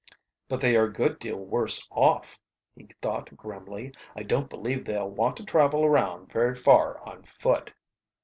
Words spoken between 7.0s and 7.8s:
on foot."